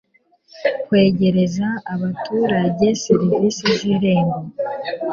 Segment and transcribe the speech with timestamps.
[0.85, 4.39] kwegereza abaturage serivisi z irembo